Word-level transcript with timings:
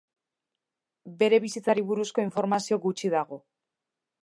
Bere 1.19 1.39
bizitzari 1.43 1.85
buruzko 1.91 2.25
informazio 2.25 2.81
gutxi 2.89 3.15
dago. 3.19 3.41